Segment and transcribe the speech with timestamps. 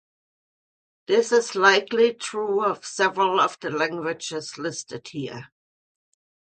[1.05, 5.51] This is likely true of several of the languages listed here.